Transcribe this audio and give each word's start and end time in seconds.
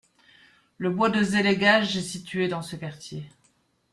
Le 0.79 0.89
Bois 0.89 1.09
de 1.11 1.21
Zelegaj 1.21 1.95
est 1.95 2.01
situé 2.01 2.47
dans 2.47 2.63
ce 2.63 2.75
quartier. 2.75 3.23